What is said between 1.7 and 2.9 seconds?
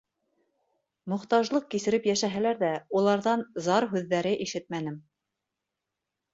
кисереп йәшәһәләр ҙә,